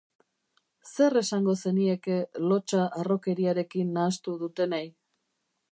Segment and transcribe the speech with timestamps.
[0.91, 2.17] Zer esango zenieke
[2.53, 4.85] lotsa harrokeriarekin nahastu dutenei?